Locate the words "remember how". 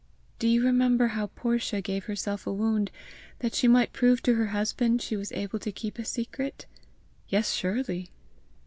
0.65-1.27